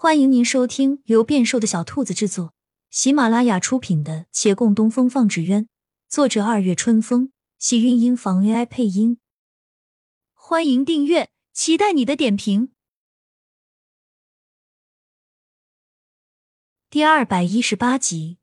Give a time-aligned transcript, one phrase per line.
[0.00, 2.54] 欢迎您收听由变瘦的小兔子制作、
[2.88, 5.64] 喜马拉雅出品的《且共东风放纸鸢》，
[6.08, 9.18] 作者二月春风，喜韵音房 AI 配音。
[10.34, 12.70] 欢迎订阅，期待你的点评。
[16.88, 18.38] 第二百一十八集。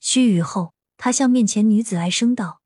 [0.00, 2.60] 须臾后，他向面前女子哀声道：“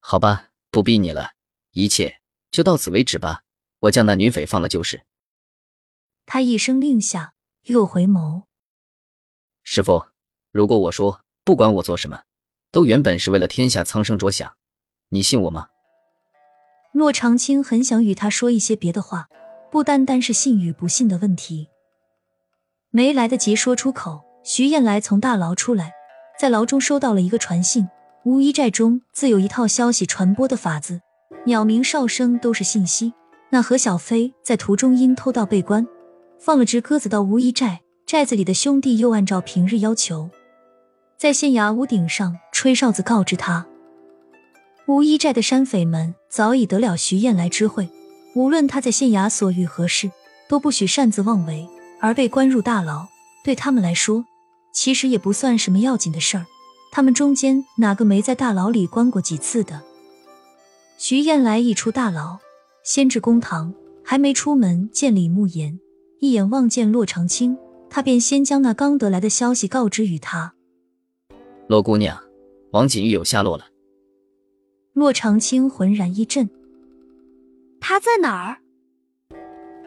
[0.00, 1.32] 好吧，不逼你了，
[1.72, 3.42] 一切就到此为止吧。
[3.80, 5.04] 我将那女匪放了就是。”
[6.26, 7.34] 他一声令下，
[7.64, 8.44] 又回眸
[9.62, 10.06] ：“师傅，
[10.50, 12.22] 如果我说不管我做什么，
[12.70, 14.54] 都原本是为了天下苍生着想，
[15.10, 15.68] 你信我吗？”
[16.92, 19.28] 洛长青很想与他说一些别的话，
[19.70, 21.68] 不单单是信与不信的问题。
[22.90, 25.92] 没来得及说出口，徐燕来从大牢出来，
[26.38, 27.88] 在牢中收到了一个传信。
[28.24, 31.00] 乌衣寨中自有一套消息传播的法子，
[31.46, 33.12] 鸟鸣哨声都是信息。
[33.50, 35.86] 那何小飞在途中因偷盗被关。
[36.38, 40.28] 放了只鸽子到无衣寨，寨子里的兄弟又按照平日要求，
[41.16, 43.66] 在县衙屋顶上吹哨子告知他，
[44.86, 47.88] 无衣寨的山匪们早已得了徐燕来知会，
[48.34, 50.10] 无论他在县衙所遇何事，
[50.48, 51.66] 都不许擅自妄为，
[52.00, 53.06] 而被关入大牢，
[53.42, 54.24] 对他们来说，
[54.74, 56.44] 其实也不算什么要紧的事儿。
[56.92, 59.82] 他们中间哪个没在大牢里关过几次的？
[60.98, 62.38] 徐燕来一出大牢，
[62.84, 65.80] 先至公堂，还没出门见李慕言。
[66.24, 67.58] 一眼望见洛长青，
[67.90, 70.54] 他便先将那刚得来的消息告知于他。
[71.68, 72.18] 洛姑娘，
[72.70, 73.66] 王锦玉有下落了。
[74.94, 76.48] 洛长青浑然一震，
[77.78, 78.56] 他在哪儿？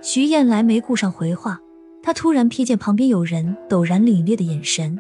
[0.04, 1.60] 徐燕来没顾上回话，
[2.04, 5.00] 他突然瞥见旁边有人陡然凛冽的眼神。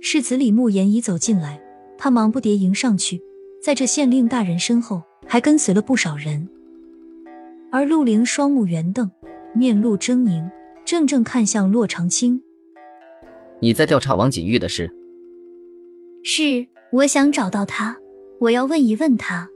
[0.00, 1.60] 世子李慕言已走进来，
[1.98, 3.20] 他忙不迭迎上去，
[3.62, 6.48] 在这县令大人身后还跟随了不少人，
[7.70, 9.10] 而陆凌双目圆瞪。
[9.56, 10.50] 面露狰狞，
[10.84, 12.42] 怔怔看向洛长青
[13.58, 14.94] ：“你在调查王锦玉的事
[16.22, 17.96] ？”“是，我想找到他，
[18.38, 19.48] 我要问一问他。”“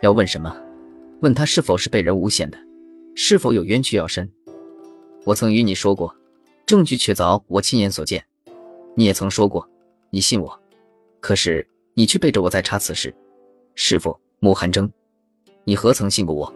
[0.00, 0.56] 要问什么？
[1.20, 2.58] 问他是否是被人诬陷的，
[3.14, 4.26] 是否有冤屈要伸？
[5.26, 6.16] 我曾与你说过，
[6.64, 8.24] 证据确凿，我亲眼所见。
[8.96, 9.68] 你也曾说过，
[10.08, 10.58] 你信我。
[11.20, 13.14] 可是你却背着我在查此事。
[13.74, 14.90] 师傅，穆寒征，
[15.64, 16.50] 你何曾信过我？”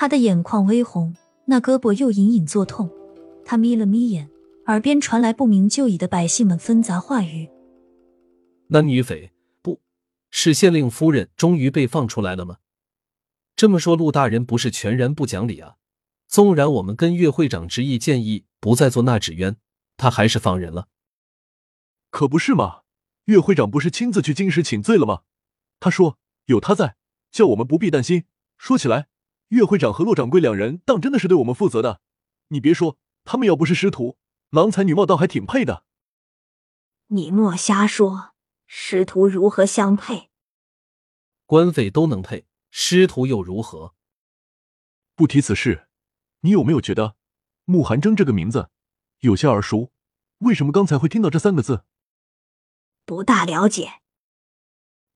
[0.00, 1.16] 他的眼眶微红，
[1.46, 2.88] 那胳膊又隐隐作痛。
[3.44, 4.30] 他眯了眯眼，
[4.66, 7.50] 耳边传来不明就里的百姓们纷杂话语。
[8.68, 9.80] 那女匪不
[10.30, 12.58] 是县令夫人，终于被放出来了吗？
[13.56, 15.74] 这么说，陆大人不是全然不讲理啊？
[16.28, 19.56] 纵然我们跟岳会长执意建议不再做那纸鸢，
[19.96, 20.86] 他还是放人了。
[22.10, 22.82] 可不是嘛？
[23.24, 25.22] 岳会长不是亲自去京师请罪了吗？
[25.80, 26.94] 他说有他在，
[27.32, 28.26] 叫我们不必担心。
[28.56, 29.08] 说起来。
[29.48, 32.00] 岳会长和骆掌柜两人当真的是对我们负责的，
[32.48, 34.18] 你别说，他们要不是师徒，
[34.50, 35.84] 郎才女貌倒还挺配的。
[37.08, 38.34] 你莫瞎说，
[38.66, 40.30] 师徒如何相配？
[41.46, 43.94] 官匪都能配，师徒又如何？
[45.14, 45.88] 不提此事，
[46.40, 47.16] 你有没有觉得
[47.64, 48.68] 慕寒征这个名字
[49.20, 49.90] 有些耳熟？
[50.40, 51.84] 为什么刚才会听到这三个字？
[53.06, 54.02] 不大了解。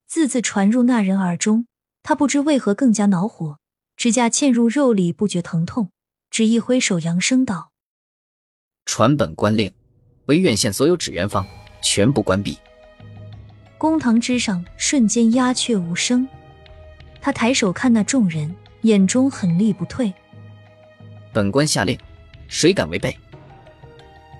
[0.06, 1.69] 字字传入那人耳中，
[2.03, 3.60] 他不知为何更加恼火。
[4.02, 5.92] 指甲嵌入肉里，不觉疼痛，
[6.28, 7.70] 只一挥手，扬声道
[8.84, 9.72] ：“传本官令，
[10.26, 11.46] 维远县所有纸鸢坊
[11.80, 12.58] 全部关闭。”
[13.78, 16.26] 公堂之上瞬间鸦雀无声。
[17.20, 20.12] 他抬手看那众人，眼中狠厉不退。
[21.32, 21.96] 本官下令，
[22.48, 23.16] 谁敢违背？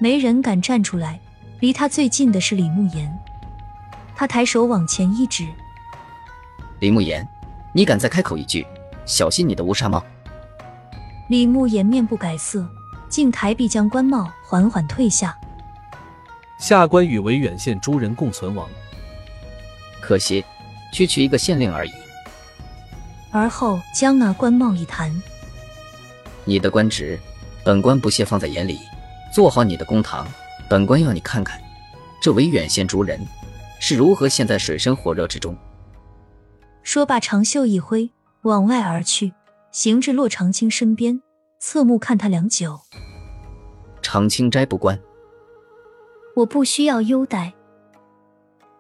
[0.01, 1.21] 没人敢站出来。
[1.61, 3.17] 离他最近的是李慕言，
[4.17, 5.47] 他抬手往前一指
[6.83, 7.25] ：“李慕言，
[7.73, 8.67] 你敢再开口一句？”
[9.05, 10.05] 小心你的乌纱帽！
[11.29, 12.67] 李牧言面不改色，
[13.09, 15.37] 竟抬臂将官帽缓缓退下。
[16.59, 18.69] 下官与维远县诸人共存亡，
[20.01, 20.45] 可惜
[20.93, 21.91] 区区一个县令而已。
[23.31, 25.11] 而后将那官帽一弹
[26.45, 27.19] ：“你的官职，
[27.65, 28.79] 本官不屑放在眼里。
[29.33, 30.29] 做好你的公堂，
[30.69, 31.59] 本官要你看看，
[32.21, 33.19] 这维远县诸人
[33.81, 35.57] 是如何陷在水深火热之中。”
[36.85, 38.11] 说罢，长袖一挥。
[38.43, 39.33] 往外而去，
[39.71, 41.23] 行至洛长青身边，
[41.61, 42.81] 侧目看他良久。
[44.03, 44.99] 长青斋不关，
[46.35, 47.55] 我不需要优待，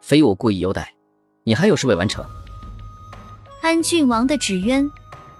[0.00, 0.92] 非我故意优待，
[1.44, 2.24] 你还有事未完成。
[3.60, 4.90] 安郡王的纸鸢，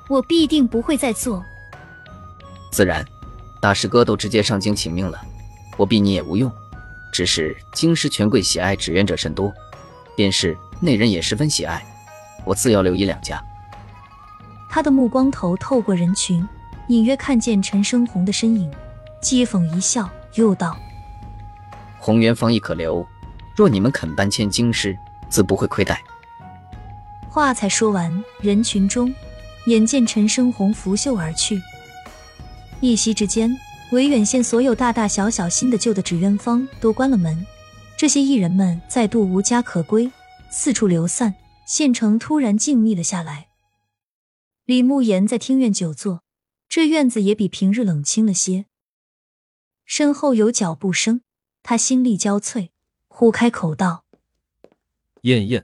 [0.08, 1.42] 我必定不会再做。
[2.70, 3.04] 自然，
[3.60, 5.20] 大师哥都直接上京请命了，
[5.76, 6.50] 我逼你也无用。
[7.12, 9.52] 只是京师权贵喜爱纸鸢者甚多，
[10.14, 11.84] 便是内人也十分喜爱，
[12.44, 13.42] 我自要留一两家。
[14.74, 16.48] 他的目光头透过人群，
[16.86, 18.72] 隐约看见陈升红的身影，
[19.22, 20.74] 讥讽一笑，又道
[22.00, 23.06] ：“红元芳亦可留，
[23.54, 24.96] 若你们肯搬迁京师，
[25.28, 26.02] 自不会亏待。”
[27.28, 29.14] 话才说完，人群中，
[29.66, 31.60] 眼见陈升红拂袖而去，
[32.80, 33.54] 一夕之间，
[33.90, 37.46] 维远县所有大大小小、新的旧的纸鸢坊都关了门，
[37.94, 40.10] 这些艺人们再度无家可归，
[40.48, 41.34] 四处流散，
[41.66, 43.48] 县城突然静谧了下来。
[44.72, 46.24] 李慕言在厅院久坐，
[46.66, 48.64] 这院子也比平日冷清了些。
[49.84, 51.20] 身后有脚步声，
[51.62, 52.70] 他心力交瘁，
[53.06, 54.06] 忽开口道
[55.28, 55.62] ：“燕燕。”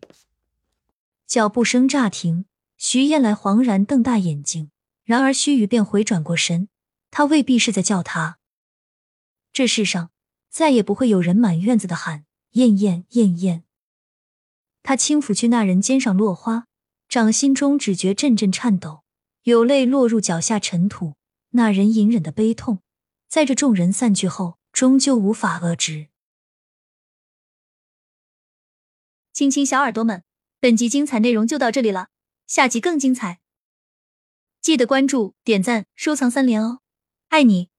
[1.26, 2.44] 脚步声乍停，
[2.76, 4.70] 徐燕来恍然瞪大眼睛，
[5.04, 6.68] 然而须臾便回转过神，
[7.10, 8.36] 他未必是在叫他。
[9.54, 10.10] 这世上
[10.50, 13.64] 再也不会有人满院子的喊“燕燕燕燕”。
[14.84, 16.67] 他轻抚去那人肩上落花，
[17.08, 19.02] 掌心中只觉阵阵颤抖，
[19.42, 21.14] 有泪落入脚下尘土。
[21.50, 22.82] 那人隐忍的悲痛，
[23.28, 26.08] 在这众人散去后，终究无法遏制。
[29.32, 30.22] 亲亲小耳朵们。
[30.60, 32.08] 本集精彩内容就到这里了，
[32.48, 33.38] 下集更精彩，
[34.60, 36.80] 记得关注、点赞、收藏三连哦，
[37.28, 37.70] 爱你！